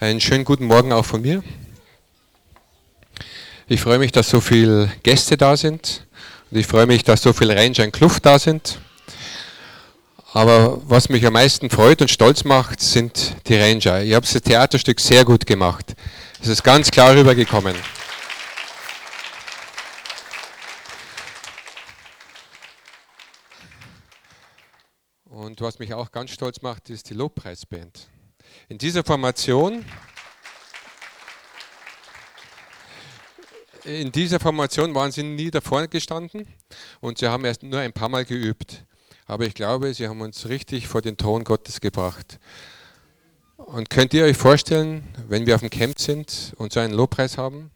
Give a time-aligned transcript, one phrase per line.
[0.00, 1.42] Einen schönen guten Morgen auch von mir.
[3.66, 6.06] Ich freue mich, dass so viele Gäste da sind
[6.52, 8.78] und ich freue mich, dass so viele Ranger in Kluft da sind.
[10.32, 14.02] Aber was mich am meisten freut und stolz macht, sind die Ranger.
[14.02, 15.96] Ihr habt das Theaterstück sehr gut gemacht.
[16.40, 17.74] Es ist ganz klar rübergekommen.
[25.24, 28.08] Und was mich auch ganz stolz macht, ist die Lobpreisband.
[28.70, 29.82] In dieser Formation,
[33.84, 36.46] in dieser Formation waren sie nie da vorne gestanden
[37.00, 38.84] und sie haben erst nur ein paar Mal geübt.
[39.24, 42.38] Aber ich glaube, sie haben uns richtig vor den Thron Gottes gebracht.
[43.56, 47.38] Und könnt ihr euch vorstellen, wenn wir auf dem Camp sind und so einen Lobpreis
[47.38, 47.70] haben,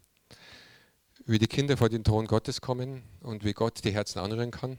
[1.25, 4.77] wie die Kinder vor den Thron Gottes kommen und wie Gott die Herzen anrühren kann?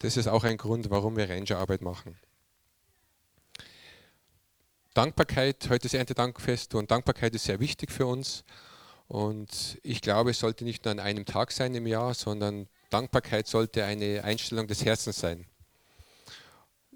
[0.00, 2.18] Das ist auch ein Grund, warum wir Rangerarbeit machen.
[4.96, 8.44] Dankbarkeit, heute ist Erntedankfest und Dankbarkeit ist sehr wichtig für uns.
[9.08, 13.46] Und ich glaube, es sollte nicht nur an einem Tag sein im Jahr, sondern Dankbarkeit
[13.46, 15.44] sollte eine Einstellung des Herzens sein.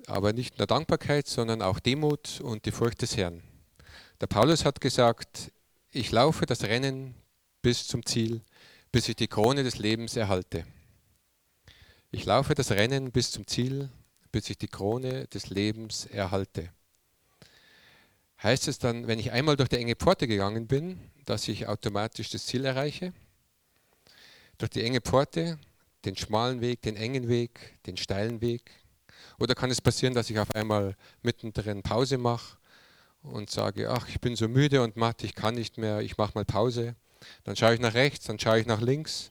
[0.07, 3.43] Aber nicht nur Dankbarkeit, sondern auch Demut und die Furcht des Herrn.
[4.23, 5.53] Der Paulus hat gesagt,
[5.91, 7.15] ich laufe das Rennen
[7.61, 8.41] bis zum Ziel,
[8.93, 10.65] bis ich die Krone des Lebens erhalte.
[12.11, 13.91] Ich laufe das Rennen bis zum Ziel,
[14.33, 16.71] bis ich die Krone des Lebens erhalte
[18.43, 22.31] heißt es dann, wenn ich einmal durch die enge Pforte gegangen bin, dass ich automatisch
[22.31, 23.13] das Ziel erreiche?
[24.59, 25.59] Durch die enge Pforte,
[26.05, 28.71] den schmalen Weg, den engen Weg, den steilen Weg?
[29.39, 32.57] Oder kann es passieren, dass ich auf einmal mittendrin Pause mache
[33.23, 36.33] und sage, ach, ich bin so müde und matt, ich kann nicht mehr, ich mache
[36.35, 36.95] mal Pause.
[37.45, 39.31] Dann schaue ich nach rechts, dann schaue ich nach links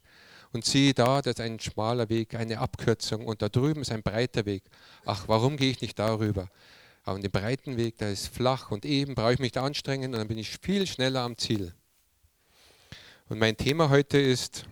[0.51, 4.03] und sehe da, das ist ein schmaler Weg, eine Abkürzung und da drüben ist ein
[4.03, 4.63] breiter Weg.
[5.05, 6.49] Ach, warum gehe ich nicht darüber?
[7.09, 10.19] Aber den breiten Weg, der ist flach und eben brauche ich mich da anstrengen und
[10.19, 11.73] dann bin ich viel schneller am Ziel.
[13.29, 14.65] Und mein Thema heute ist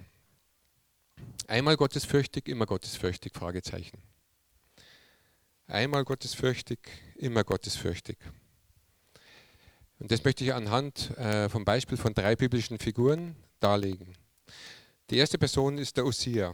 [1.47, 3.97] einmal gottesfürchtig, immer gottesfürchtig, Fragezeichen.
[5.65, 6.77] Einmal gottesfürchtig,
[7.15, 8.19] immer gottesfürchtig.
[9.97, 14.13] Und das möchte ich anhand äh, vom Beispiel von drei biblischen Figuren darlegen.
[15.09, 16.53] Die erste Person ist der Ossia.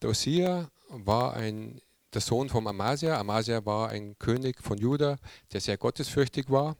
[0.00, 1.80] Der Ossia war ein
[2.12, 3.18] der Sohn von Amasia.
[3.18, 5.18] Amasia war ein König von Juda,
[5.52, 6.76] der sehr gottesfürchtig war.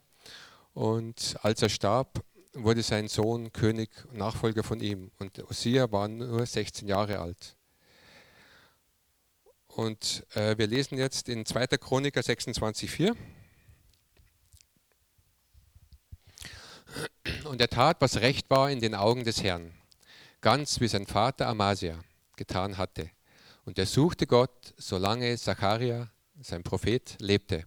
[0.74, 5.10] Und als er starb, wurde sein Sohn König, Nachfolger von ihm.
[5.18, 7.56] Und Ossia war nur 16 Jahre alt.
[9.68, 11.66] Und äh, wir lesen jetzt in 2.
[11.78, 13.16] Chroniker 26,4.
[17.44, 19.72] Und er tat, was recht war in den Augen des Herrn,
[20.40, 22.00] ganz wie sein Vater Amasia
[22.36, 23.10] getan hatte.
[23.64, 26.10] Und er suchte Gott, solange Zacharia,
[26.40, 27.64] sein Prophet, lebte,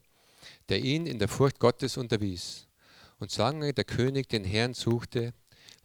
[0.70, 2.68] der ihn in der Furcht Gottes unterwies.
[3.20, 5.34] Und solange der König den Herrn suchte,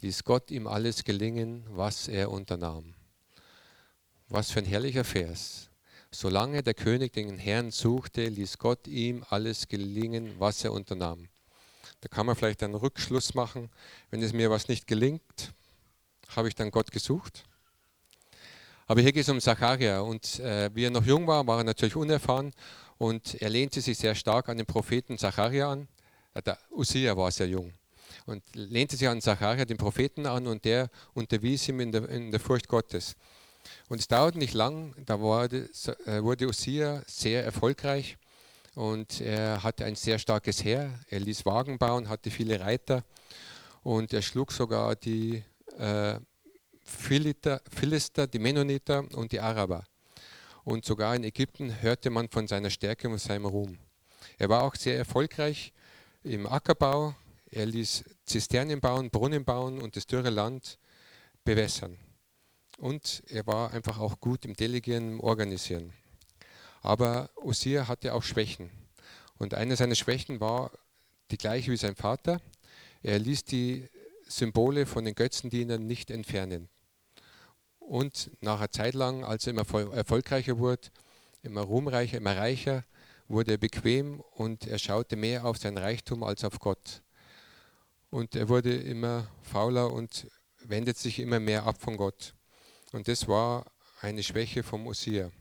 [0.00, 2.94] ließ Gott ihm alles gelingen, was er unternahm.
[4.28, 5.70] Was für ein herrlicher Vers.
[6.10, 11.28] Solange der König den Herrn suchte, ließ Gott ihm alles gelingen, was er unternahm.
[12.00, 13.70] Da kann man vielleicht einen Rückschluss machen,
[14.10, 15.52] wenn es mir was nicht gelingt,
[16.28, 17.44] habe ich dann Gott gesucht?
[18.90, 20.00] Aber hier geht es um Zacharia.
[20.00, 22.52] Und äh, wie er noch jung war, war er natürlich unerfahren.
[22.96, 25.88] Und er lehnte sich sehr stark an den Propheten Zacharia an.
[26.32, 27.74] Äh, der Usia war sehr jung.
[28.24, 30.46] Und lehnte sich an Zacharia, den Propheten, an.
[30.46, 33.14] Und der unterwies ihm in der, in der Furcht Gottes.
[33.90, 35.68] Und es dauerte nicht lang, da wurde,
[36.06, 38.16] äh, wurde Usia sehr erfolgreich.
[38.74, 40.98] Und er hatte ein sehr starkes Heer.
[41.10, 43.04] Er ließ Wagen bauen, hatte viele Reiter.
[43.82, 45.44] Und er schlug sogar die
[45.76, 46.18] äh,
[46.88, 49.84] Philiter, Philister, die Mennoniter und die Araber.
[50.64, 53.78] Und sogar in Ägypten hörte man von seiner Stärke und seinem Ruhm.
[54.38, 55.72] Er war auch sehr erfolgreich
[56.22, 57.14] im Ackerbau.
[57.50, 60.78] Er ließ Zisternen bauen, Brunnen bauen und das dürre Land
[61.44, 61.96] bewässern.
[62.78, 65.92] Und er war einfach auch gut im Delegieren, im Organisieren.
[66.80, 68.70] Aber Osir hatte auch Schwächen.
[69.38, 70.70] Und eine seiner Schwächen war
[71.30, 72.40] die gleiche wie sein Vater.
[73.02, 73.88] Er ließ die
[74.26, 76.68] Symbole von den Götzendienern nicht entfernen.
[77.88, 80.88] Und nach einer Zeit lang, als er immer erfolgreicher wurde,
[81.42, 82.84] immer ruhmreicher, immer reicher,
[83.28, 87.00] wurde er bequem und er schaute mehr auf sein Reichtum als auf Gott.
[88.10, 90.26] Und er wurde immer fauler und
[90.58, 92.34] wendet sich immer mehr ab von Gott.
[92.92, 93.64] Und das war
[94.02, 95.32] eine Schwäche vom Osir.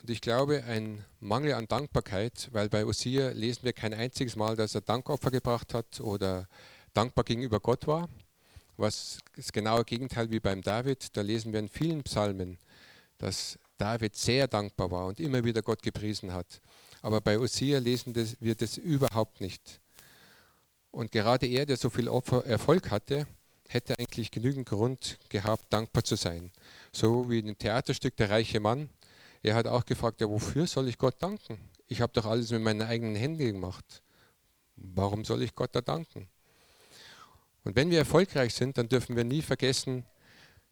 [0.00, 4.56] Und ich glaube, ein Mangel an Dankbarkeit, weil bei Osir lesen wir kein einziges Mal,
[4.56, 6.48] dass er Dankopfer gebracht hat oder
[6.94, 8.08] dankbar gegenüber Gott war,
[8.78, 11.16] was das genaue Gegenteil wie beim David.
[11.16, 12.58] Da lesen wir in vielen Psalmen,
[13.18, 16.60] dass David sehr dankbar war und immer wieder Gott gepriesen hat.
[17.02, 19.80] Aber bei Osir lesen wir das überhaupt nicht.
[20.90, 23.26] Und gerade er, der so viel Erfolg hatte,
[23.68, 26.50] hätte eigentlich genügend Grund gehabt, dankbar zu sein.
[26.92, 28.88] So wie in dem Theaterstück Der reiche Mann.
[29.42, 31.58] Er hat auch gefragt, ja, wofür soll ich Gott danken?
[31.86, 34.02] Ich habe doch alles mit meinen eigenen Händen gemacht.
[34.76, 36.28] Warum soll ich Gott da danken?
[37.64, 40.04] Und wenn wir erfolgreich sind, dann dürfen wir nie vergessen,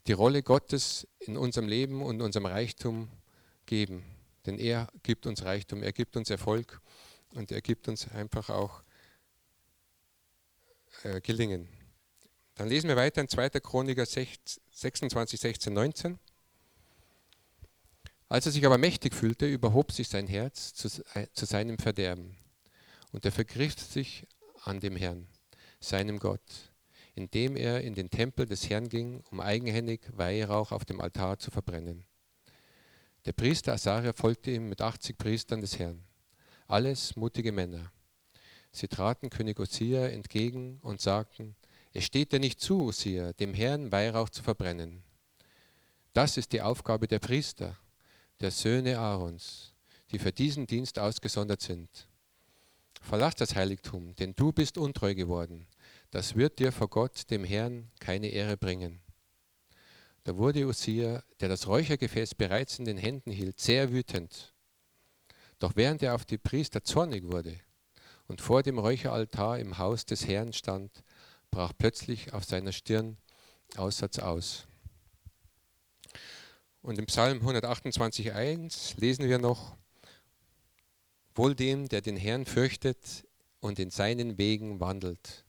[0.06, 3.08] die Rolle Gottes in unserem Leben und unserem Reichtum
[3.66, 4.04] geben.
[4.46, 6.80] Denn er gibt uns Reichtum, er gibt uns Erfolg
[7.30, 8.82] und er gibt uns einfach auch
[11.02, 11.68] äh, Gelingen.
[12.54, 13.50] Dann lesen wir weiter in 2.
[13.60, 16.18] Chroniker 26, 16, 19.
[18.28, 22.36] Als er sich aber mächtig fühlte, überhob sich sein Herz zu, äh, zu seinem Verderben.
[23.12, 24.26] Und er vergriff sich
[24.62, 25.28] an dem Herrn,
[25.80, 26.40] seinem Gott,
[27.16, 31.50] indem er in den Tempel des Herrn ging, um eigenhändig Weihrauch auf dem Altar zu
[31.50, 32.04] verbrennen.
[33.24, 36.04] Der Priester Asaria folgte ihm mit 80 Priestern des Herrn,
[36.68, 37.90] alles mutige Männer.
[38.70, 41.56] Sie traten König Osia entgegen und sagten,
[41.94, 45.02] es steht dir nicht zu, Osia, dem Herrn Weihrauch zu verbrennen.
[46.12, 47.78] Das ist die Aufgabe der Priester,
[48.40, 49.72] der Söhne Aarons,
[50.10, 52.06] die für diesen Dienst ausgesondert sind.
[53.00, 55.66] Verlass das Heiligtum, denn du bist untreu geworden.
[56.10, 59.00] Das wird dir vor Gott, dem Herrn, keine Ehre bringen.
[60.24, 64.54] Da wurde Usia, der das Räuchergefäß bereits in den Händen hielt, sehr wütend.
[65.58, 67.60] Doch während er auf die Priester zornig wurde
[68.26, 71.04] und vor dem Räucheraltar im Haus des Herrn stand,
[71.50, 73.18] brach plötzlich auf seiner Stirn
[73.76, 74.66] Aussatz aus.
[76.82, 79.76] Und im Psalm 128.1 lesen wir noch,
[81.36, 83.26] Wohl dem, der den Herrn fürchtet
[83.60, 85.45] und in seinen Wegen wandelt.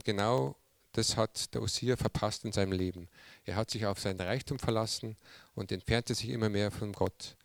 [0.00, 0.56] Und genau
[0.92, 3.06] das hat der Osir verpasst in seinem Leben.
[3.44, 5.18] Er hat sich auf sein Reichtum verlassen
[5.54, 7.36] und entfernte sich immer mehr von Gott.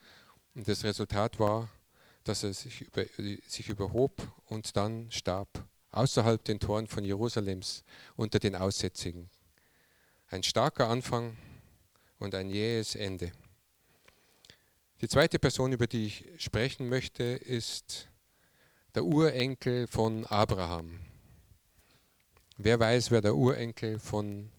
[0.54, 1.68] Und das Resultat war,
[2.24, 3.04] dass er sich, über,
[3.46, 5.50] sich überhob und dann starb,
[5.92, 7.84] außerhalb den Toren von Jerusalems,
[8.16, 9.30] unter den Aussätzigen.
[10.30, 11.36] Ein starker Anfang
[12.20, 13.34] und ein jähes Ende.
[15.02, 18.08] Die zweite Person, über die ich sprechen möchte, ist
[18.96, 21.02] der Urenkel von Abraham.
[22.58, 24.50] Wer weiß, wer der Urenkel von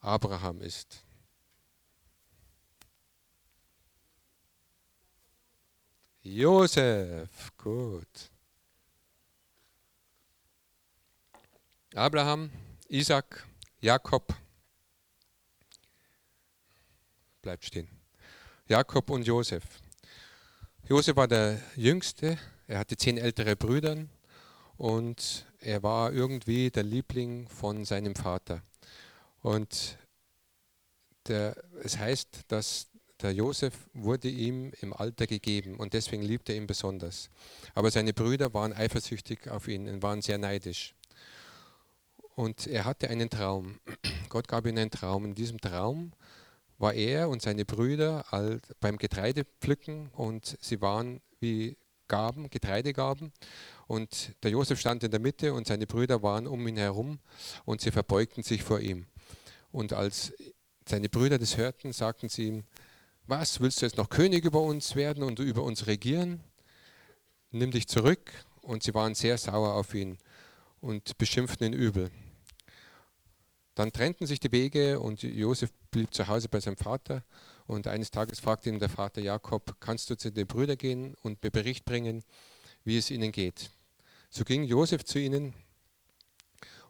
[0.00, 1.02] Abraham ist?
[6.22, 8.30] Josef, gut.
[11.94, 12.50] Abraham,
[12.88, 13.46] Isaac,
[13.80, 14.34] Jakob,
[17.40, 17.88] bleibt stehen.
[18.66, 19.64] Jakob und Josef.
[20.86, 24.06] Josef war der Jüngste, er hatte zehn ältere Brüder
[24.76, 28.62] und er war irgendwie der Liebling von seinem Vater.
[29.42, 29.98] Und
[31.26, 32.88] der, es heißt, dass
[33.20, 37.30] der Josef wurde ihm im Alter gegeben und deswegen liebte er ihn besonders.
[37.74, 40.94] Aber seine Brüder waren eifersüchtig auf ihn und waren sehr neidisch.
[42.36, 43.80] Und er hatte einen Traum.
[44.28, 45.24] Gott gab ihm einen Traum.
[45.24, 46.12] In diesem Traum
[46.78, 48.24] war er und seine Brüder
[48.78, 51.76] beim Getreidepflücken und sie waren wie
[52.08, 53.32] Gaben, Getreidegaben.
[53.86, 57.18] Und der Josef stand in der Mitte und seine Brüder waren um ihn herum
[57.64, 59.06] und sie verbeugten sich vor ihm.
[59.70, 60.32] Und als
[60.88, 62.64] seine Brüder das hörten, sagten sie ihm,
[63.26, 66.40] was, willst du jetzt noch König über uns werden und über uns regieren?
[67.50, 68.32] Nimm dich zurück.
[68.62, 70.18] Und sie waren sehr sauer auf ihn
[70.80, 72.10] und beschimpften ihn übel.
[73.74, 77.22] Dann trennten sich die Wege und Josef blieb zu Hause bei seinem Vater.
[77.68, 81.42] Und eines Tages fragte ihn der Vater Jakob, kannst du zu den Brüdern gehen und
[81.42, 82.24] mir Bericht bringen,
[82.82, 83.70] wie es ihnen geht?
[84.30, 85.52] So ging Josef zu ihnen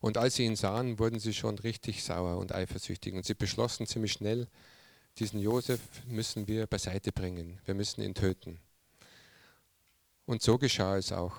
[0.01, 3.89] und als sie ihn sahen, wurden sie schon richtig sauer und eifersüchtig und sie beschlossen
[3.89, 4.47] ziemlich schnell,
[5.19, 8.61] diesen Josef müssen wir beiseite bringen, wir müssen ihn töten.
[10.27, 11.39] Und so geschah es auch.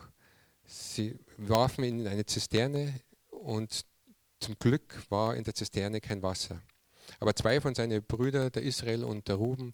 [0.65, 2.93] Sie warfen ihn in eine Zisterne
[3.29, 3.85] und
[4.41, 6.61] zum Glück war in der Zisterne kein Wasser.
[7.19, 9.73] Aber zwei von seinen Brüdern, der Israel und der Ruben,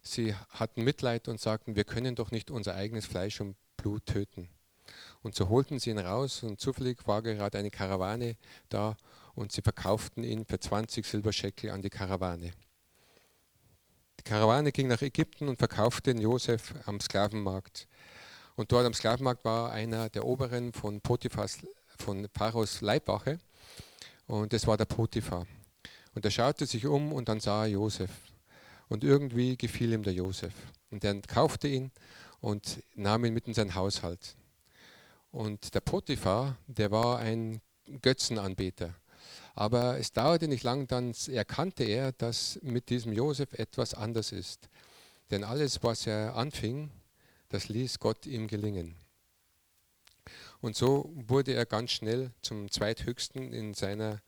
[0.00, 4.48] sie hatten Mitleid und sagten, wir können doch nicht unser eigenes Fleisch und Blut töten.
[5.22, 8.36] Und so holten sie ihn raus und zufällig war gerade eine Karawane
[8.68, 8.96] da
[9.34, 12.52] und sie verkauften ihn für 20 Silberscheckel an die Karawane.
[14.18, 17.86] Die Karawane ging nach Ägypten und verkaufte den Josef am Sklavenmarkt.
[18.56, 21.58] Und dort am Sklavenmarkt war einer der Oberen von Potiphas,
[21.98, 23.38] von Pharaos Leibwache
[24.26, 25.46] und das war der Potiphar.
[26.14, 28.10] Und er schaute sich um und dann sah er Josef.
[28.88, 30.54] Und irgendwie gefiel ihm der Josef.
[30.90, 31.90] Und er kaufte ihn
[32.40, 34.36] und nahm ihn mit in sein Haushalt.
[35.30, 37.60] Und der Potiphar, der war ein
[38.02, 38.94] Götzenanbeter.
[39.54, 44.68] Aber es dauerte nicht lang, dann erkannte er, dass mit diesem Josef etwas anders ist.
[45.30, 46.90] Denn alles, was er anfing,
[47.48, 48.94] das ließ Gott ihm gelingen.
[50.60, 54.20] Und so wurde er ganz schnell zum zweithöchsten in, seiner,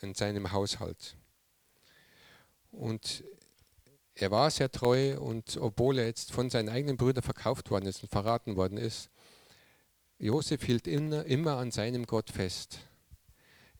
[0.00, 1.16] in seinem Haushalt.
[2.70, 3.24] Und
[4.14, 8.02] er war sehr treu und obwohl er jetzt von seinen eigenen Brüdern verkauft worden ist
[8.02, 9.10] und verraten worden ist,
[10.18, 12.78] Josef hielt immer, immer an seinem Gott fest.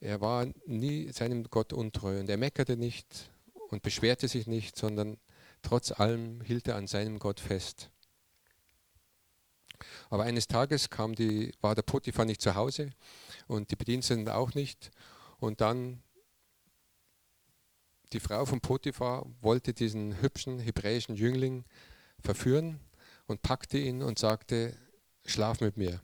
[0.01, 3.31] Er war nie seinem Gott untreu und er meckerte nicht
[3.71, 5.17] und beschwerte sich nicht, sondern
[5.63, 7.91] trotz allem hielt er an seinem Gott fest.
[10.11, 12.91] Aber eines Tages kam die, war der Potiphar nicht zu Hause
[13.47, 14.91] und die Bediensteten auch nicht.
[15.45, 16.03] Und dann
[18.15, 21.67] die Frau von Potiphar wollte diesen hübschen hebräischen Jüngling
[22.19, 22.81] verführen
[23.27, 24.75] und packte ihn und sagte,
[25.27, 26.01] schlaf mit mir.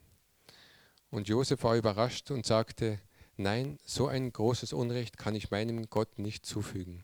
[1.08, 3.00] Und Josef war überrascht und sagte,
[3.38, 7.02] nein, so ein großes Unrecht kann ich meinem Gott nicht zufügen.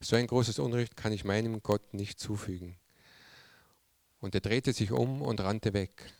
[0.00, 2.78] So ein großes Unrecht kann ich meinem Gott nicht zufügen.
[4.20, 6.10] Und er drehte sich um und rannte weg.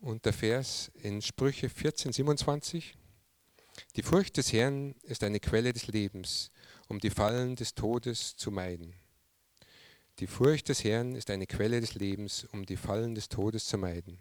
[0.00, 2.94] Und der Vers in Sprüche 14, 27.
[3.96, 6.52] Die Furcht des Herrn ist eine Quelle des Lebens,
[6.86, 8.94] um die Fallen des Todes zu meiden.
[10.20, 13.76] Die Furcht des Herrn ist eine Quelle des Lebens, um die Fallen des Todes zu
[13.76, 14.18] meiden.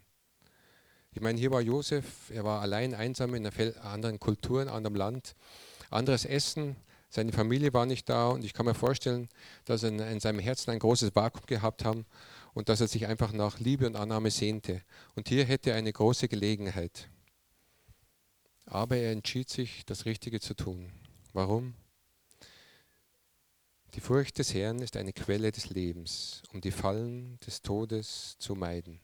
[1.13, 4.77] Ich meine, hier war Josef, er war allein einsam in einer anderen Kultur, in einem
[4.77, 5.35] anderen Land,
[5.91, 6.75] anderes Essen,
[7.09, 9.29] seine Familie war nicht da und ich kann mir vorstellen,
[9.65, 12.05] dass er in seinem Herzen ein großes Vakuum gehabt haben
[12.57, 14.81] und dass er sich einfach nach Liebe und Annahme sehnte.
[15.13, 17.07] Und hier hätte er eine große Gelegenheit.
[18.65, 20.91] Aber er entschied sich, das Richtige zu tun.
[21.33, 21.75] Warum?
[23.93, 28.55] Die Furcht des Herrn ist eine Quelle des Lebens, um die Fallen des Todes zu
[28.55, 29.01] meiden.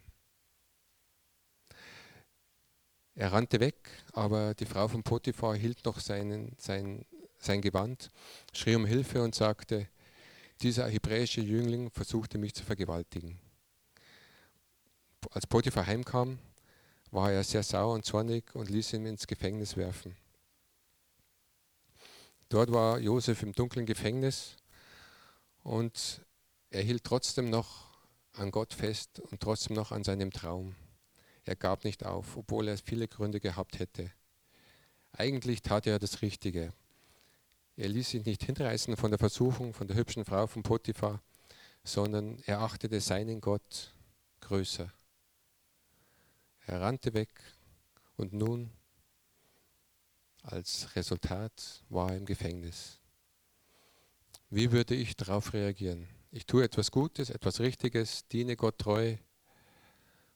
[3.13, 7.05] Er rannte weg, aber die Frau von Potiphar hielt noch seinen, sein,
[7.37, 8.09] sein Gewand,
[8.51, 9.89] schrie um Hilfe und sagte,
[10.63, 13.42] dieser hebräische Jüngling versuchte mich zu vergewaltigen.
[15.33, 16.37] Als Potiphar heimkam,
[17.09, 20.15] war er sehr sauer und zornig und ließ ihn ins Gefängnis werfen.
[22.49, 24.57] Dort war Josef im dunklen Gefängnis
[25.63, 26.21] und
[26.69, 27.97] er hielt trotzdem noch
[28.33, 30.75] an Gott fest und trotzdem noch an seinem Traum.
[31.45, 34.11] Er gab nicht auf, obwohl er viele Gründe gehabt hätte.
[35.13, 36.73] Eigentlich tat er das Richtige.
[37.75, 41.23] Er ließ sich nicht hinreißen von der Versuchung, von der hübschen Frau von Potiphar,
[41.83, 43.95] sondern er achtete seinen Gott
[44.41, 44.93] größer.
[46.65, 47.29] Er rannte weg
[48.15, 48.71] und nun,
[50.43, 52.99] als Resultat, war er im Gefängnis.
[54.49, 56.07] Wie würde ich darauf reagieren?
[56.31, 59.17] Ich tue etwas Gutes, etwas Richtiges, diene Gott treu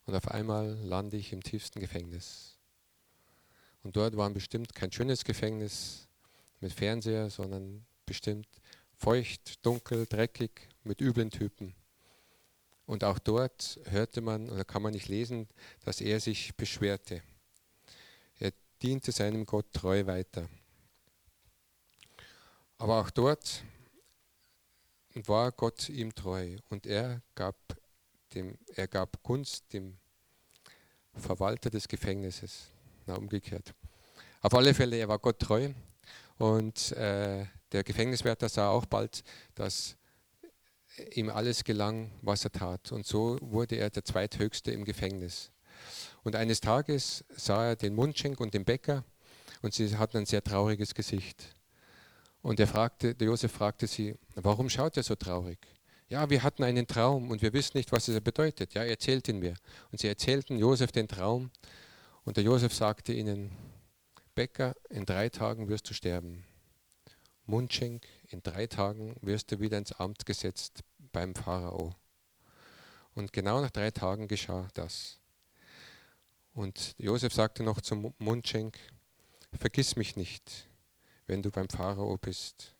[0.06, 2.58] und auf einmal lande ich im tiefsten Gefängnis.
[3.82, 6.08] Und dort war bestimmt kein schönes Gefängnis,
[6.60, 8.48] mit Fernseher, sondern bestimmt
[8.96, 11.74] feucht, dunkel, dreckig, mit üblen Typen.
[12.88, 15.46] Und auch dort hörte man oder kann man nicht lesen,
[15.84, 17.22] dass er sich beschwerte.
[18.38, 20.48] Er diente seinem Gott treu weiter.
[22.78, 23.62] Aber auch dort
[25.12, 27.56] war Gott ihm treu und er gab,
[28.32, 29.98] dem, er gab Gunst dem
[31.14, 32.68] Verwalter des Gefängnisses.
[33.04, 33.74] Na, umgekehrt.
[34.40, 35.74] Auf alle Fälle, er war Gott treu
[36.38, 39.97] und äh, der Gefängniswärter sah auch bald, dass
[41.14, 42.92] ihm alles gelang, was er tat.
[42.92, 45.50] Und so wurde er der zweithöchste im Gefängnis.
[46.22, 49.04] Und eines Tages sah er den Mundschenk und den Bäcker
[49.62, 51.56] und sie hatten ein sehr trauriges Gesicht.
[52.42, 55.58] Und er fragte, der Josef fragte sie, warum schaut er so traurig?
[56.08, 58.74] Ja, wir hatten einen Traum und wir wissen nicht, was es bedeutet.
[58.74, 59.54] Ja, erzählt ihn mir.
[59.92, 61.50] Und sie erzählten Josef den Traum
[62.24, 63.50] und der Josef sagte ihnen,
[64.34, 66.44] Bäcker, in drei Tagen wirst du sterben.
[67.44, 70.82] Mundschenk, in drei Tagen wirst du wieder ins Amt gesetzt
[71.12, 71.94] beim Pharao.
[73.14, 75.18] Und genau nach drei Tagen geschah das.
[76.52, 78.78] Und Josef sagte noch zum Mundschenk,
[79.52, 80.68] vergiss mich nicht,
[81.26, 82.74] wenn du beim Pharao bist.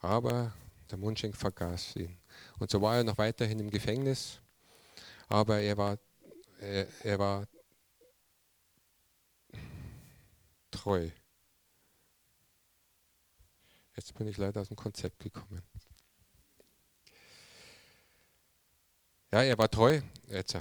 [0.00, 0.52] Aber
[0.90, 2.18] der Mundschenk vergaß ihn.
[2.58, 4.40] Und so war er noch weiterhin im Gefängnis,
[5.28, 5.98] aber er war,
[6.60, 7.46] er, er war
[10.70, 11.10] treu.
[13.98, 15.60] Jetzt bin ich leider aus dem Konzept gekommen.
[19.32, 20.00] Ja, er war treu.
[20.28, 20.56] Jetzt.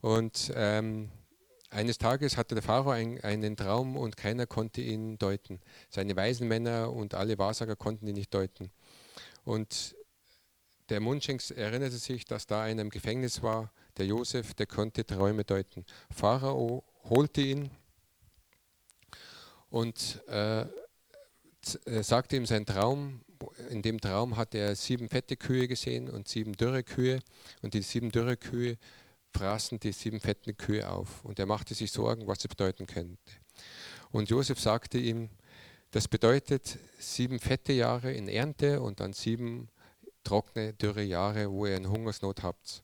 [0.00, 1.10] Und ähm,
[1.68, 5.60] eines Tages hatte der Pharao ein, einen Traum und keiner konnte ihn deuten.
[5.90, 8.70] Seine weisen Männer und alle Wahrsager konnten ihn nicht deuten.
[9.42, 9.96] Und
[10.90, 15.42] der Mundschenks erinnerte sich, dass da einer im Gefängnis war, der Josef, der konnte Träume
[15.42, 15.84] deuten.
[16.14, 17.72] Pharao holte ihn
[19.70, 20.66] und äh,
[21.86, 23.20] äh, sagte ihm seinen Traum.
[23.70, 27.20] In dem Traum hat er sieben fette Kühe gesehen und sieben dürre Kühe.
[27.62, 28.78] Und die sieben dürre Kühe
[29.34, 31.24] fraßen die sieben fetten Kühe auf.
[31.24, 33.18] Und er machte sich Sorgen, was das bedeuten könnte.
[34.10, 35.30] Und Josef sagte ihm,
[35.90, 39.68] das bedeutet sieben fette Jahre in Ernte und dann sieben
[40.24, 42.82] trockene, dürre Jahre, wo ihr eine Hungersnot habt.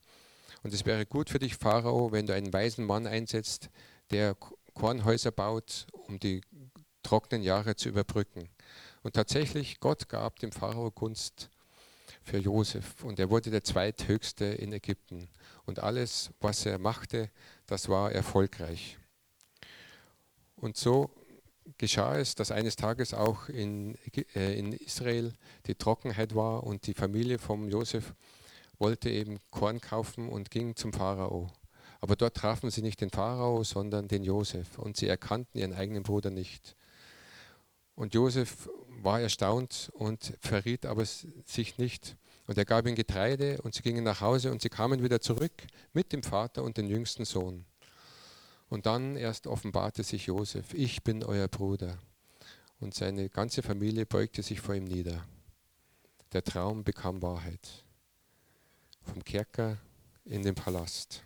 [0.62, 3.68] Und es wäre gut für dich, Pharao, wenn du einen weisen Mann einsetzt,
[4.10, 4.34] der
[4.72, 6.40] Kornhäuser baut, um die
[7.02, 8.48] trockenen Jahre zu überbrücken.
[9.04, 11.50] Und tatsächlich, Gott gab dem Pharao Gunst
[12.22, 15.28] für Josef und er wurde der zweithöchste in Ägypten.
[15.66, 17.30] Und alles, was er machte,
[17.66, 18.96] das war erfolgreich.
[20.56, 21.10] Und so
[21.76, 23.98] geschah es, dass eines Tages auch in,
[24.34, 25.34] äh, in Israel
[25.66, 28.14] die Trockenheit war und die Familie von Josef
[28.78, 31.50] wollte eben Korn kaufen und ging zum Pharao.
[32.00, 36.04] Aber dort trafen sie nicht den Pharao, sondern den Josef und sie erkannten ihren eigenen
[36.04, 36.74] Bruder nicht.
[37.94, 42.16] Und Josef war erstaunt und verriet aber sich nicht.
[42.46, 45.52] Und er gab ihnen Getreide und sie gingen nach Hause und sie kamen wieder zurück
[45.92, 47.64] mit dem Vater und dem jüngsten Sohn.
[48.68, 51.98] Und dann erst offenbarte sich Josef, ich bin euer Bruder.
[52.80, 55.24] Und seine ganze Familie beugte sich vor ihm nieder.
[56.32, 57.84] Der Traum bekam Wahrheit.
[59.02, 59.78] Vom Kerker
[60.24, 61.22] in den Palast.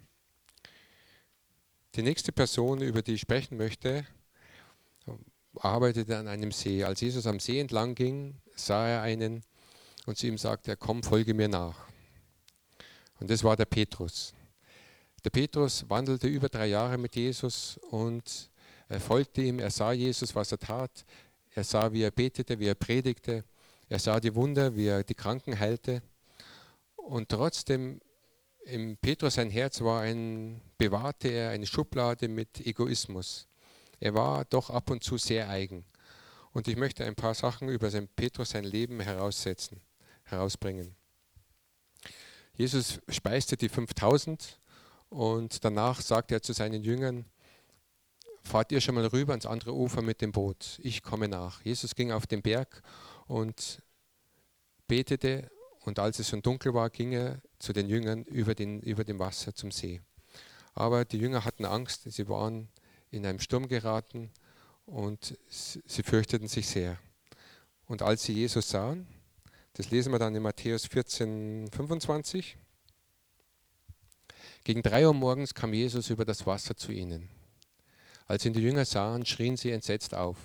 [1.94, 4.06] Die nächste Person, über die ich sprechen möchte,
[5.60, 6.84] arbeitete an einem See.
[6.84, 9.42] Als Jesus am See entlang ging, sah er einen
[10.06, 11.76] und zu ihm sagte er, komm, folge mir nach.
[13.20, 14.32] Und das war der Petrus.
[15.24, 18.50] Der Petrus wandelte über drei Jahre mit Jesus und
[18.88, 21.04] er folgte ihm, er sah Jesus, was er tat,
[21.54, 23.44] er sah, wie er betete, wie er predigte,
[23.88, 26.02] er sah die Wunder, wie er die Kranken heilte.
[26.96, 28.00] Und trotzdem,
[28.64, 33.48] im Petrus sein Herz war ein, bewahrte er eine Schublade mit Egoismus.
[34.00, 35.84] Er war doch ab und zu sehr eigen.
[36.52, 39.80] Und ich möchte ein paar Sachen über sein Petrus, sein Leben heraussetzen,
[40.24, 40.96] herausbringen.
[42.54, 44.58] Jesus speiste die 5000
[45.10, 47.24] und danach sagte er zu seinen Jüngern,
[48.42, 51.64] fahrt ihr schon mal rüber ans andere Ufer mit dem Boot, ich komme nach.
[51.64, 52.82] Jesus ging auf den Berg
[53.26, 53.82] und
[54.88, 59.04] betete und als es schon dunkel war, ging er zu den Jüngern über, den, über
[59.04, 60.00] dem Wasser zum See.
[60.74, 62.68] Aber die Jünger hatten Angst, sie waren
[63.10, 64.30] in einem Sturm geraten
[64.86, 66.98] und sie fürchteten sich sehr.
[67.86, 69.06] Und als sie Jesus sahen,
[69.74, 72.56] das lesen wir dann in Matthäus 14, 25,
[74.64, 77.28] gegen drei Uhr morgens kam Jesus über das Wasser zu ihnen.
[78.26, 80.36] Als ihn die Jünger sahen, schrien sie entsetzt auf,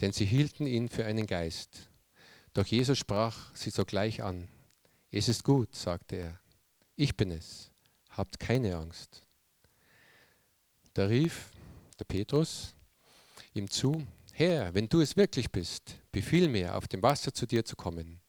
[0.00, 1.90] denn sie hielten ihn für einen Geist.
[2.54, 4.48] Doch Jesus sprach sie sogleich an.
[5.10, 6.40] Es ist gut, sagte er.
[6.96, 7.70] Ich bin es.
[8.10, 9.22] Habt keine Angst.
[10.94, 11.50] Da rief
[11.98, 12.74] der Petrus
[13.54, 17.64] ihm zu, Herr, wenn du es wirklich bist, befiehl mir, auf dem Wasser zu dir
[17.64, 18.20] zu kommen.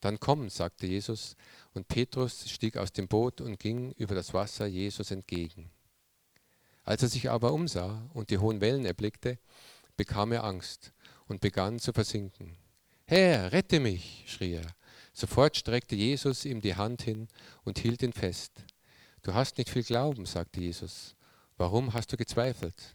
[0.00, 1.34] Dann komm, sagte Jesus,
[1.72, 5.70] und Petrus stieg aus dem Boot und ging über das Wasser Jesus entgegen.
[6.84, 9.38] Als er sich aber umsah und die hohen Wellen erblickte,
[9.96, 10.92] bekam er Angst
[11.26, 12.58] und begann zu versinken.
[13.06, 14.74] Herr, rette mich, schrie er.
[15.14, 17.28] Sofort streckte Jesus ihm die Hand hin
[17.64, 18.52] und hielt ihn fest.
[19.22, 21.14] Du hast nicht viel Glauben, sagte Jesus.
[21.56, 22.94] Warum hast du gezweifelt?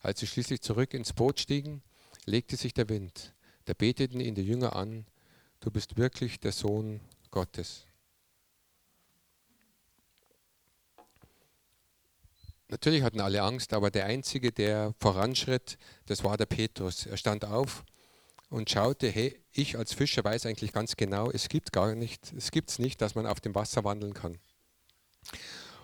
[0.00, 1.82] Als sie schließlich zurück ins Boot stiegen,
[2.26, 3.34] legte sich der Wind.
[3.64, 5.06] Da beteten ihn die Jünger an,
[5.60, 7.86] du bist wirklich der Sohn Gottes.
[12.68, 17.06] Natürlich hatten alle Angst, aber der Einzige, der voranschritt, das war der Petrus.
[17.06, 17.82] Er stand auf
[18.50, 22.50] und schaute, hey, ich als Fischer weiß eigentlich ganz genau, es gibt gar nicht, es
[22.50, 24.38] gibt es nicht, dass man auf dem Wasser wandeln kann.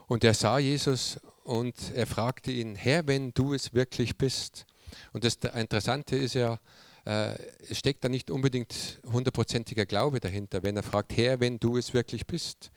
[0.06, 4.66] Und er sah Jesus und er fragte ihn, Herr, wenn du es wirklich bist.
[5.12, 6.58] Und das Interessante ist ja,
[7.04, 7.34] äh,
[7.68, 11.94] es steckt da nicht unbedingt hundertprozentiger Glaube dahinter, wenn er fragt, Herr, wenn du es
[11.94, 12.70] wirklich bist.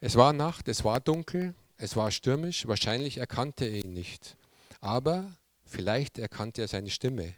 [0.00, 4.36] Es war Nacht, es war dunkel, es war stürmisch, wahrscheinlich erkannte er ihn nicht.
[4.80, 7.34] Aber vielleicht erkannte er seine Stimme.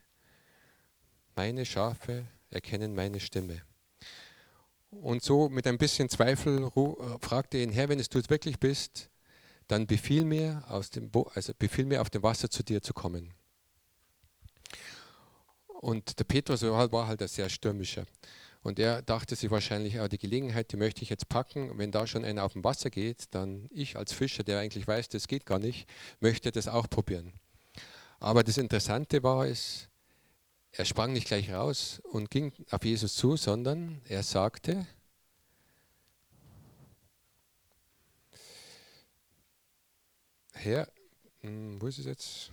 [1.35, 3.63] Meine Schafe erkennen meine Stimme.
[4.91, 8.31] Und so mit ein bisschen Zweifel äh, fragte er ihn, Herr, wenn es du es
[8.31, 9.11] wirklich bist,
[9.69, 12.95] dann befiehl mir, aus dem Bo also befiehl mir, auf dem Wasser zu dir zu
[12.95, 13.33] kommen.
[15.81, 18.07] Und der Petrus war halt ein sehr stürmischer.
[18.63, 21.79] Und er dachte sich wahrscheinlich, ah, die Gelegenheit, die möchte ich jetzt packen.
[21.79, 25.09] Wenn da schon einer auf dem Wasser geht, dann ich als Fischer, der eigentlich weiß,
[25.09, 27.33] das geht gar nicht, möchte das auch probieren.
[28.19, 29.89] Aber das Interessante war es,
[30.73, 34.87] er sprang nicht gleich raus und ging auf Jesus zu, sondern er sagte,
[40.57, 40.89] Herr,
[41.41, 42.51] hm, wo ist es jetzt?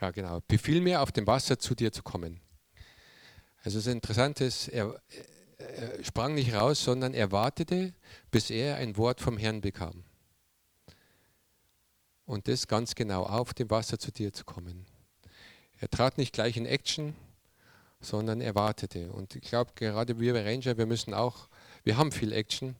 [0.00, 0.40] Ja, genau.
[0.48, 2.40] Befiehl mir, auf dem Wasser zu dir zu kommen.
[3.62, 5.00] Also das Interessante ist, er,
[5.58, 7.94] äh, sprang nicht raus, sondern er wartete,
[8.30, 10.04] bis er ein Wort vom Herrn bekam.
[12.24, 14.86] Und das ganz genau auf dem Wasser zu dir zu kommen.
[15.78, 17.14] Er trat nicht gleich in Action,
[18.00, 19.12] sondern er wartete.
[19.12, 21.48] Und ich glaube, gerade wir Ranger, wir müssen auch,
[21.84, 22.76] wir haben viel Action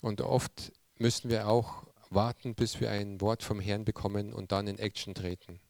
[0.00, 4.66] und oft müssen wir auch warten, bis wir ein Wort vom Herrn bekommen und dann
[4.66, 5.60] in Action treten.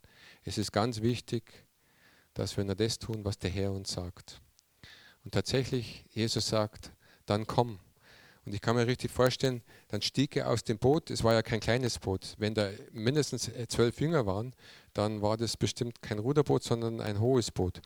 [0.45, 1.67] Es ist ganz wichtig,
[2.35, 4.41] dass wir nur das tun, was der Herr uns sagt.
[5.25, 6.93] Und tatsächlich, Jesus sagt,
[7.27, 7.79] dann komm.
[8.47, 11.43] Und ich kann mir richtig vorstellen, dann stieg er aus dem Boot, es war ja
[11.43, 14.55] kein kleines Boot, wenn da mindestens zwölf Jünger waren,
[14.95, 17.83] dann war das bestimmt kein Ruderboot, sondern ein hohes Boot.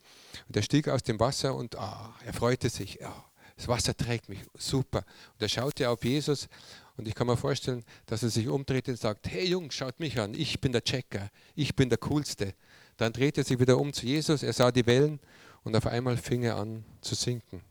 [0.46, 3.24] Und er stieg aus dem Wasser und ah, er freute sich, ja,
[3.56, 5.04] das Wasser trägt mich, super.
[5.34, 6.48] Und er schaute auf Jesus
[6.96, 10.18] und ich kann mir vorstellen, dass er sich umdreht und sagt, hey Jungs, schaut mich
[10.18, 12.54] an, ich bin der Checker, ich bin der Coolste.
[12.96, 15.20] Dann drehte er sich wieder um zu Jesus, er sah die Wellen
[15.62, 17.62] und auf einmal fing er an zu sinken.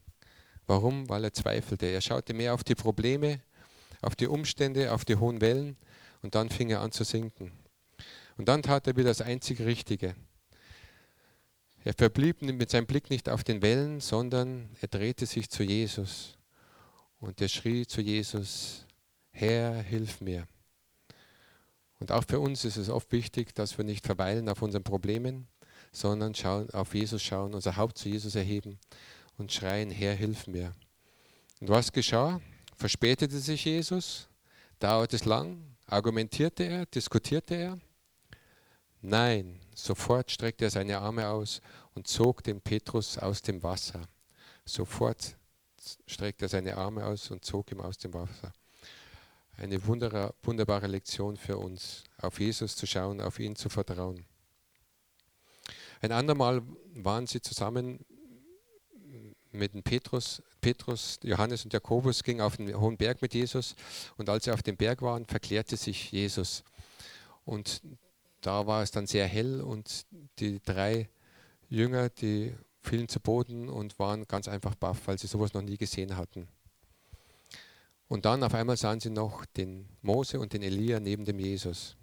[0.67, 1.09] Warum?
[1.09, 1.85] Weil er zweifelte.
[1.87, 3.41] Er schaute mehr auf die Probleme,
[4.01, 5.77] auf die Umstände, auf die hohen Wellen
[6.21, 7.51] und dann fing er an zu sinken.
[8.37, 10.15] Und dann tat er wieder das einzig Richtige.
[11.85, 16.37] Er verblieb mit seinem Blick nicht auf den Wellen, sondern er drehte sich zu Jesus
[17.19, 18.85] und er schrie zu Jesus,
[19.31, 20.47] Herr, hilf mir.
[21.99, 25.47] Und auch für uns ist es oft wichtig, dass wir nicht verweilen auf unseren Problemen,
[25.91, 28.79] sondern schauen, auf Jesus schauen, unser Haupt zu Jesus erheben
[29.37, 30.73] und schreien, Herr, hilf mir.
[31.59, 32.41] Und was geschah?
[32.77, 34.27] Verspätete sich Jesus?
[34.79, 35.61] Dauerte es lang?
[35.87, 36.85] Argumentierte er?
[36.85, 37.79] Diskutierte er?
[39.05, 41.59] Nein, sofort streckte er seine Arme aus
[41.93, 44.07] und zog den Petrus aus dem Wasser.
[44.63, 45.35] Sofort
[46.07, 48.53] streckte er seine Arme aus und zog ihn aus dem Wasser.
[49.57, 54.25] Eine wunderbare Lektion für uns, auf Jesus zu schauen, auf ihn zu vertrauen.
[55.99, 56.61] Ein andermal
[56.93, 58.05] waren sie zusammen
[59.51, 63.75] mit dem Petrus, Petrus, Johannes und Jakobus gingen auf den hohen Berg mit Jesus
[64.15, 66.63] und als sie auf dem Berg waren, verklärte sich Jesus.
[67.43, 67.81] Und
[68.45, 70.05] da war es dann sehr hell und
[70.39, 71.09] die drei
[71.69, 75.77] Jünger, die fielen zu Boden und waren ganz einfach baff, weil sie sowas noch nie
[75.77, 76.47] gesehen hatten.
[78.07, 81.95] Und dann auf einmal sahen sie noch den Mose und den Elia neben dem Jesus.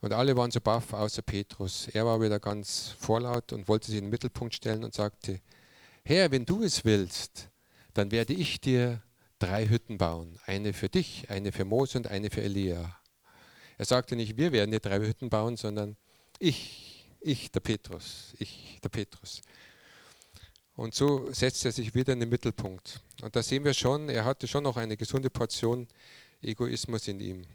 [0.00, 1.88] Und alle waren so baff, außer Petrus.
[1.88, 5.40] Er war wieder ganz vorlaut und wollte sich in den Mittelpunkt stellen und sagte,
[6.04, 7.50] Herr, wenn du es willst,
[7.92, 9.02] dann werde ich dir
[9.38, 10.38] drei Hütten bauen.
[10.46, 12.99] Eine für dich, eine für Mose und eine für Elia.
[13.80, 15.96] Er sagte nicht, wir werden dir drei Hütten bauen, sondern
[16.38, 19.40] ich, ich, der Petrus, ich, der Petrus.
[20.76, 23.00] Und so setzt er sich wieder in den Mittelpunkt.
[23.22, 25.88] Und da sehen wir schon, er hatte schon noch eine gesunde Portion
[26.42, 27.46] Egoismus in ihm.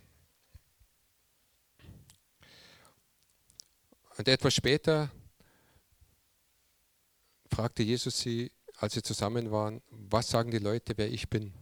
[4.17, 5.11] Und etwas später
[7.51, 11.53] fragte Jesus sie, als sie zusammen waren, was sagen die Leute, wer ich bin?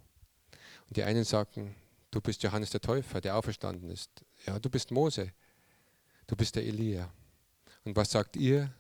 [0.88, 1.76] Und die einen sagten,
[2.12, 4.23] du bist Johannes der Täufer, der auferstanden ist.
[4.45, 5.32] Ja, du bist Mose,
[6.27, 7.12] du bist der Elia.
[7.84, 8.73] Und was sagt ihr,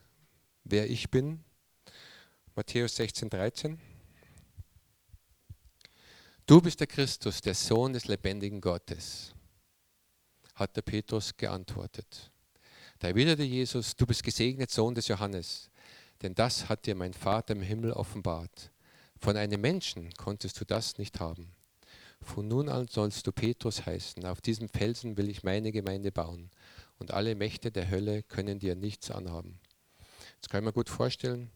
[0.63, 1.43] wer ich bin?
[2.55, 3.79] Matthäus 16, 13.
[6.45, 9.33] Du bist der Christus, der Sohn des lebendigen Gottes,
[10.55, 12.31] hat der Petrus geantwortet.
[12.99, 15.69] Da erwiderte Jesus, du bist gesegnet Sohn des Johannes
[16.23, 18.71] denn das hat dir mein Vater im Himmel offenbart.
[19.17, 21.51] Von einem Menschen konntest du das nicht haben.
[22.23, 24.25] Von nun an sollst du Petrus heißen.
[24.25, 26.49] Auf diesem Felsen will ich meine Gemeinde bauen.
[26.99, 29.59] Und alle Mächte der Hölle können dir nichts anhaben.
[30.35, 31.51] Jetzt kann ich mir gut vorstellen,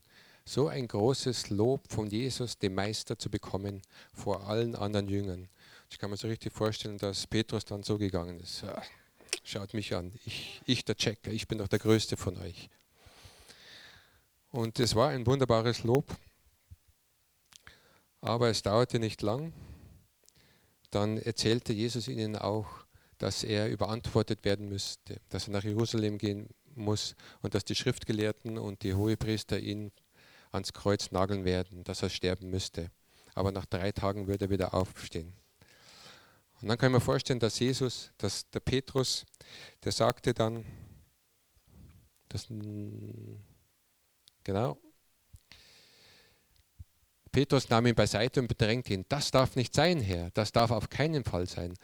[0.46, 3.82] so ein großes Lob von Jesus, dem Meister, zu bekommen
[4.14, 5.50] vor allen anderen Jüngern.
[5.90, 8.64] Ich kann mir so richtig vorstellen, dass Petrus dann so gegangen ist.
[9.44, 12.70] Schaut mich an, ich, ich der Checker, ich bin doch der Größte von euch.
[14.52, 16.06] Und es war ein wunderbares Lob.
[18.22, 19.54] Aber es dauerte nicht lang.
[20.92, 22.68] Dann erzählte Jesus ihnen auch,
[23.18, 28.58] dass er überantwortet werden müsste, dass er nach Jerusalem gehen muss und dass die Schriftgelehrten
[28.58, 29.92] und die Hohepriester ihn
[30.52, 32.92] ans Kreuz nageln werden, dass er sterben müsste.
[33.34, 35.34] Aber nach drei Tagen würde er wieder aufstehen.
[36.62, 39.26] Und dann kann man vorstellen, dass Jesus, dass der Petrus,
[39.84, 40.66] der sagte dann,
[42.30, 42.48] dass
[44.44, 44.78] Genau.
[47.38, 49.06] Petrus nahm ihn beiseite und bedrängte ihn.
[49.10, 50.32] Das darf nicht sein, Herr.
[50.32, 51.76] Das darf auf keinen Fall sein.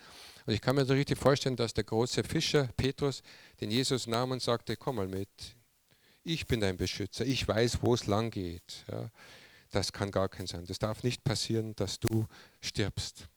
[0.47, 3.21] Und ich kann mir so richtig vorstellen, dass der große Fischer Petrus
[3.61, 5.29] den Jesus nahm und sagte: Komm mal mit.
[6.23, 7.23] Ich bin dein Beschützer.
[7.23, 8.83] Ich weiß, wo es lang geht.
[8.91, 9.11] Ja,
[9.69, 10.65] das kann gar kein sein.
[10.65, 12.25] Das darf nicht passieren, dass du
[12.59, 13.27] stirbst.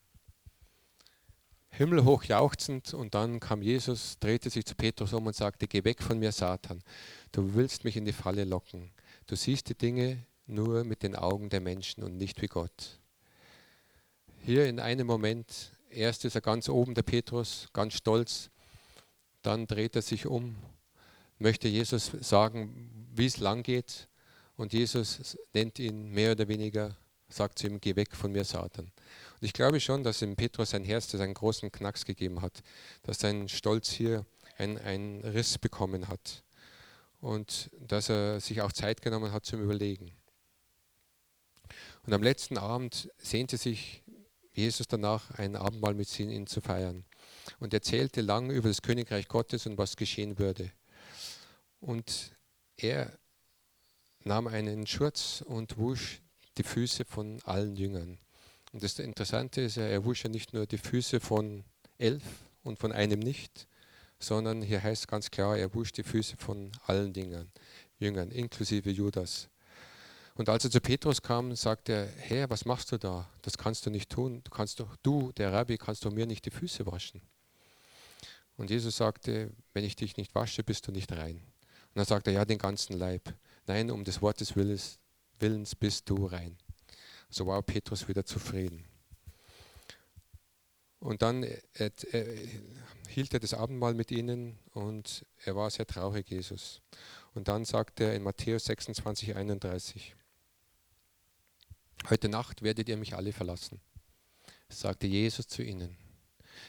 [1.69, 6.01] Himmelhoch jauchzend und dann kam Jesus, drehte sich zu Petrus um und sagte: Geh weg
[6.01, 6.81] von mir, Satan.
[7.31, 8.89] Du willst mich in die Falle locken.
[9.27, 12.99] Du siehst die Dinge nur mit den Augen der Menschen und nicht wie Gott.
[14.41, 18.49] hier in einem Moment, erst ist er ganz oben, der Petrus, ganz stolz,
[19.41, 20.55] dann dreht er sich um,
[21.37, 24.07] möchte Jesus sagen, wie es lang geht
[24.55, 26.95] und Jesus nennt ihn mehr oder weniger,
[27.29, 28.85] sagt zu ihm, geh weg von mir, Satan.
[28.85, 32.63] Und ich glaube schon, dass im Petrus sein Herz das einen großen Knacks gegeben hat,
[33.03, 34.25] dass sein Stolz hier
[34.57, 36.43] einen Riss bekommen hat
[37.19, 40.11] und dass er sich auch Zeit genommen hat zum Überlegen.
[42.07, 44.01] Und am letzten Abend sehnte sich
[44.53, 47.03] Jesus danach, ein Abendmahl mit ihnen zu feiern.
[47.59, 50.71] Und erzählte lang über das Königreich Gottes und was geschehen würde.
[51.81, 52.31] Und
[52.77, 53.11] er
[54.23, 56.21] nahm einen Schurz und wusch
[56.57, 58.17] die Füße von allen Jüngern.
[58.71, 61.65] Und das Interessante ist, er wusch ja nicht nur die Füße von
[61.97, 62.23] elf
[62.63, 63.67] und von einem nicht,
[64.17, 67.51] sondern hier heißt ganz klar, er wusch die Füße von allen Dingern,
[67.99, 69.49] Jüngern, inklusive Judas.
[70.37, 73.27] Und als er zu Petrus kam, sagte er, Herr, was machst du da?
[73.41, 74.41] Das kannst du nicht tun.
[74.43, 77.21] Du kannst doch, du, der Rabbi, kannst doch mir nicht die Füße waschen.
[78.55, 81.37] Und Jesus sagte, wenn ich dich nicht wasche, bist du nicht rein.
[81.37, 83.33] Und dann sagte er, ja, den ganzen Leib.
[83.65, 84.99] Nein, um des Wortes Willens,
[85.39, 86.55] Willens bist du rein.
[87.31, 88.85] So war Petrus wieder zufrieden.
[90.99, 91.59] Und dann äh,
[92.11, 92.47] äh,
[93.07, 96.81] hielt er das Abendmahl mit ihnen und er war sehr traurig, Jesus.
[97.33, 100.15] Und dann sagte er in Matthäus 26, 31,
[102.09, 103.81] Heute Nacht werdet ihr mich alle verlassen,
[104.69, 105.97] sagte Jesus zu ihnen.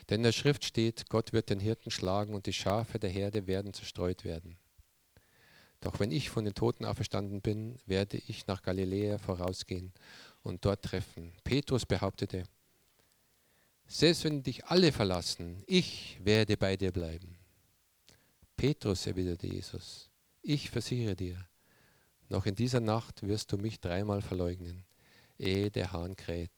[0.08, 3.46] Denn in der Schrift steht, Gott wird den Hirten schlagen und die Schafe der Herde
[3.46, 4.56] werden zerstreut werden.
[5.80, 9.92] Doch wenn ich von den Toten auferstanden bin, werde ich nach Galiläa vorausgehen
[10.42, 11.32] und dort treffen.
[11.44, 12.44] Petrus behauptete,
[13.86, 17.38] selbst wenn dich alle verlassen, ich werde bei dir bleiben.
[18.56, 20.10] Petrus, erwiderte Jesus,
[20.42, 21.48] ich versichere dir,
[22.28, 24.84] noch in dieser Nacht wirst du mich dreimal verleugnen,
[25.38, 26.50] ehe der Hahn kräht.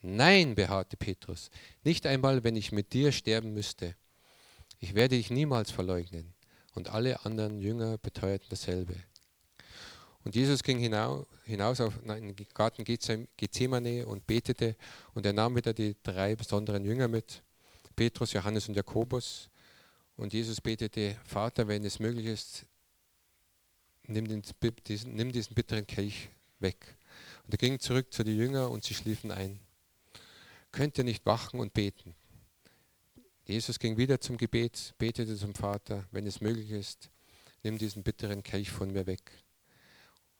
[0.00, 1.50] Nein, beharrte Petrus,
[1.82, 3.96] nicht einmal, wenn ich mit dir sterben müsste.
[4.78, 6.34] Ich werde dich niemals verleugnen.
[6.74, 8.96] Und alle anderen Jünger beteuerten dasselbe.
[10.24, 14.74] Und Jesus ging hinaus auf den Garten Gethsemane und betete
[15.12, 17.42] und er nahm wieder die drei besonderen Jünger mit,
[17.94, 19.48] Petrus, Johannes und Jakobus.
[20.16, 22.66] Und Jesus betete, Vater, wenn es möglich ist,
[24.06, 26.96] nimm, diesen bitteren Kelch weg.
[27.44, 29.60] Und er ging zurück zu den Jüngern und sie schliefen ein.
[30.72, 32.14] Könnt ihr nicht wachen und beten?
[33.46, 37.10] Jesus ging wieder zum Gebet, betete zum Vater, wenn es möglich ist,
[37.62, 39.30] nimm diesen bitteren Kelch von mir weg.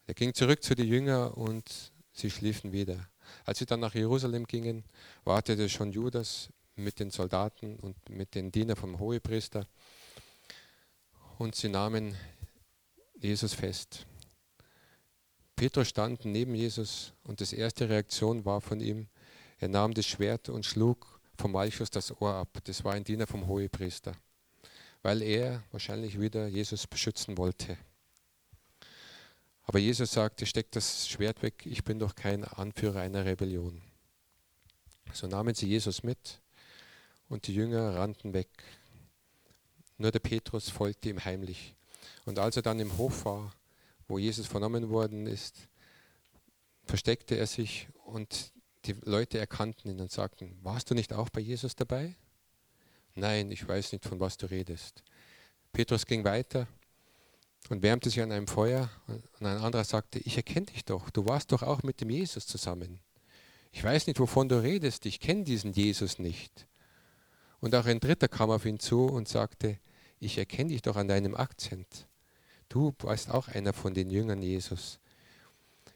[0.07, 3.09] Er ging zurück zu den Jüngern und sie schliefen wieder.
[3.45, 4.85] Als sie dann nach Jerusalem gingen,
[5.25, 9.67] wartete schon Judas mit den Soldaten und mit den Dienern vom Hohepriester
[11.39, 12.17] und sie nahmen
[13.19, 14.07] Jesus fest.
[15.57, 19.09] Petrus stand neben Jesus und das erste Reaktion war von ihm,
[19.59, 22.59] er nahm das Schwert und schlug vom Malchus das Ohr ab.
[22.65, 24.13] Das war ein Diener vom Hohepriester,
[25.03, 27.79] weil er wahrscheinlich wieder Jesus beschützen wollte.
[29.63, 33.81] Aber Jesus sagte, steck das Schwert weg, ich bin doch kein Anführer einer Rebellion.
[35.13, 36.41] So nahmen sie Jesus mit
[37.29, 38.49] und die Jünger rannten weg.
[39.97, 41.75] Nur der Petrus folgte ihm heimlich.
[42.25, 43.55] Und als er dann im Hof war,
[44.09, 45.69] wo Jesus vernommen worden ist,
[46.85, 48.53] versteckte er sich und
[48.85, 52.17] die Leute erkannten ihn und sagten, warst du nicht auch bei Jesus dabei?
[53.15, 55.03] Nein, ich weiß nicht, von was du redest.
[55.73, 56.67] Petrus ging weiter
[57.69, 61.27] und wärmte sich an einem Feuer und ein anderer sagte, ich erkenne dich doch, du
[61.27, 63.01] warst doch auch mit dem Jesus zusammen.
[63.73, 66.69] Ich weiß nicht, wovon du redest, ich kenne diesen Jesus nicht.
[67.61, 69.79] Und auch ein dritter kam auf ihn zu und sagte,
[70.21, 72.07] ich erkenne dich doch an deinem Akzent.
[72.75, 74.99] Du warst auch einer von den Jüngern Jesus.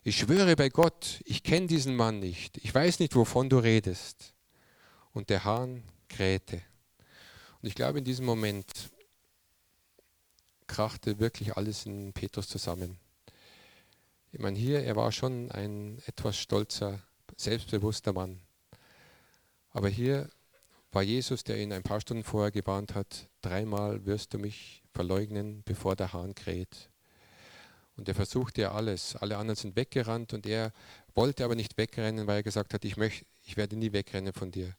[0.05, 2.57] Ich schwöre bei Gott, ich kenne diesen Mann nicht.
[2.59, 4.33] Ich weiß nicht, wovon du redest.
[5.13, 6.63] Und der Hahn krähte.
[7.61, 8.93] Und ich glaube, in diesem Moment
[10.69, 12.97] krachte wirklich alles in Petrus zusammen.
[14.31, 17.03] Ich meine, hier, er war schon ein etwas stolzer,
[17.37, 18.41] selbstbewusster Mann.
[19.73, 20.31] Aber hier
[20.93, 25.63] war Jesus, der ihn ein paar Stunden vorher gewarnt hat, dreimal wirst du mich verleugnen,
[25.65, 26.91] bevor der Hahn kräht.
[27.97, 29.17] Und er versuchte ja alles.
[29.17, 30.73] Alle anderen sind weggerannt und er
[31.15, 34.53] wollte aber nicht wegrennen, weil er gesagt hat, ich, möchte, ich werde nie wegrennen von
[34.53, 34.77] dir.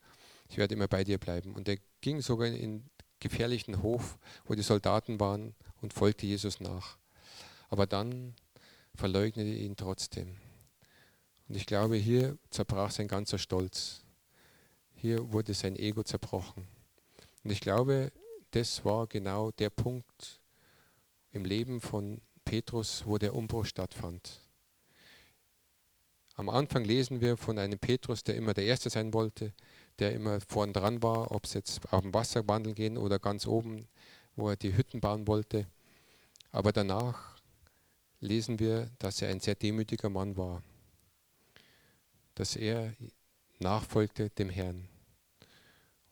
[0.47, 1.53] Ich werde immer bei dir bleiben.
[1.53, 6.61] Und er ging sogar in den gefährlichen Hof, wo die Soldaten waren und folgte Jesus
[6.61, 6.97] nach.
[7.69, 8.35] Aber dann
[8.95, 10.37] verleugnete ihn trotzdem.
[11.49, 14.03] Und ich glaube, hier zerbrach sein ganzer Stolz.
[14.95, 16.67] Hier wurde sein Ego zerbrochen.
[17.43, 18.11] Und ich glaube,
[18.51, 20.39] das war genau der Punkt
[21.31, 24.41] im Leben von Petrus, wo der Umbruch stattfand.
[26.35, 29.53] Am Anfang lesen wir von einem Petrus, der immer der Erste sein wollte,
[29.99, 33.45] der immer vorn dran war, ob es jetzt auf dem Wasser wandeln gehen oder ganz
[33.45, 33.87] oben,
[34.35, 35.67] wo er die Hütten bauen wollte.
[36.51, 37.35] Aber danach
[38.21, 40.63] lesen wir, dass er ein sehr demütiger Mann war,
[42.35, 42.93] dass er
[43.59, 44.87] nachfolgte dem Herrn.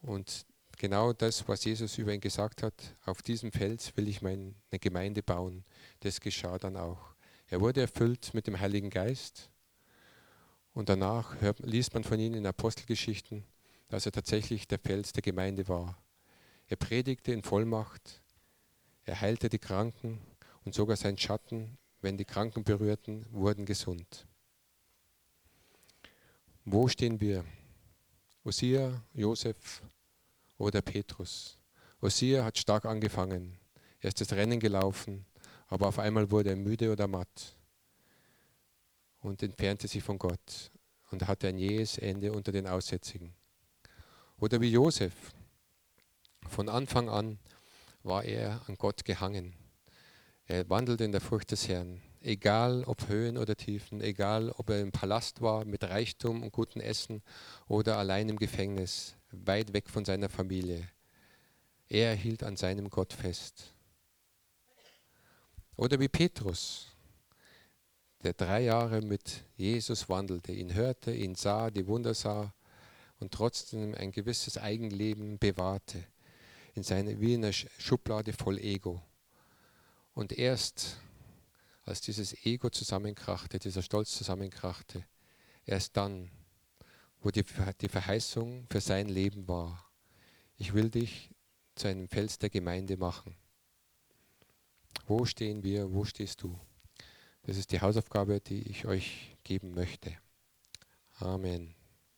[0.02, 0.46] Und
[0.78, 5.24] genau das, was Jesus über ihn gesagt hat, auf diesem Fels will ich meine Gemeinde
[5.24, 5.66] bauen,
[6.02, 7.16] das geschah dann auch.
[7.48, 9.50] Er wurde erfüllt mit dem Heiligen Geist
[10.74, 13.44] und danach hört, liest man von ihm in Apostelgeschichten,
[13.90, 15.98] dass er tatsächlich der Fels der Gemeinde war.
[16.68, 18.22] Er predigte in Vollmacht,
[19.06, 20.20] er heilte die Kranken
[20.66, 24.28] und sogar sein Schatten, wenn die Kranken berührten, wurden gesund.
[26.66, 27.46] Wo stehen wir?
[28.44, 29.82] Osia, Josef
[30.58, 31.58] oder Petrus?
[32.02, 33.58] Osia hat stark angefangen.
[34.00, 35.26] Er ist das Rennen gelaufen,
[35.68, 37.56] aber auf einmal wurde er müde oder matt
[39.22, 40.72] und entfernte sich von Gott
[41.12, 43.34] und hatte ein jähes Ende unter den Aussätzigen.
[44.40, 45.14] Oder wie Josef.
[46.48, 47.40] Von Anfang an
[48.04, 49.56] war er an Gott gehangen.
[50.46, 54.80] Er wandelte in der Furcht des Herrn, egal ob Höhen oder Tiefen, egal ob er
[54.80, 57.22] im Palast war mit Reichtum und gutem Essen
[57.68, 60.88] oder allein im Gefängnis, weit weg von seiner Familie.
[61.90, 63.74] Er hielt an seinem Gott fest.
[65.76, 66.88] Oder wie Petrus,
[68.24, 72.54] der drei Jahre mit Jesus wandelte, ihn hörte, ihn sah, die Wunder sah
[73.20, 76.04] und trotzdem ein gewisses Eigenleben bewahrte,
[76.74, 79.02] in seine, wie in einer Schublade voll Ego.
[80.14, 80.98] Und erst
[81.86, 85.06] als dieses Ego zusammenkrachte, dieser Stolz zusammenkrachte,
[85.66, 86.30] erst dann,
[87.22, 87.44] wo die,
[87.82, 89.90] die Verheißung für sein Leben war,
[90.58, 91.32] ich will dich
[91.76, 93.36] zu einem Fels der Gemeinde machen.
[95.06, 95.94] Wo stehen wir?
[95.94, 96.60] Wo stehst du?
[97.44, 100.18] Das ist die Hausaufgabe, die ich euch geben möchte.
[101.20, 101.77] Amen.